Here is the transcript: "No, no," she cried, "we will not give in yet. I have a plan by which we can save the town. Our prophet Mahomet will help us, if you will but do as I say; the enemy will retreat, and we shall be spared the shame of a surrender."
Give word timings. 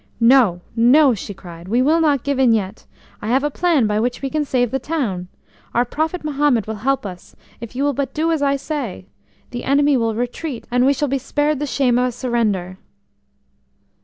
"No, 0.19 0.61
no," 0.75 1.13
she 1.13 1.31
cried, 1.35 1.67
"we 1.67 1.79
will 1.83 2.01
not 2.01 2.23
give 2.23 2.39
in 2.39 2.53
yet. 2.53 2.87
I 3.21 3.27
have 3.27 3.43
a 3.43 3.51
plan 3.51 3.85
by 3.85 3.99
which 3.99 4.23
we 4.23 4.31
can 4.31 4.43
save 4.43 4.71
the 4.71 4.79
town. 4.79 5.27
Our 5.75 5.85
prophet 5.85 6.23
Mahomet 6.23 6.65
will 6.65 6.77
help 6.81 7.05
us, 7.05 7.35
if 7.59 7.75
you 7.75 7.83
will 7.83 7.93
but 7.93 8.11
do 8.11 8.31
as 8.31 8.41
I 8.41 8.55
say; 8.55 9.05
the 9.51 9.63
enemy 9.63 9.97
will 9.97 10.15
retreat, 10.15 10.65
and 10.71 10.87
we 10.87 10.93
shall 10.93 11.07
be 11.07 11.19
spared 11.19 11.59
the 11.59 11.67
shame 11.67 11.99
of 11.99 12.07
a 12.07 12.11
surrender." 12.13 12.79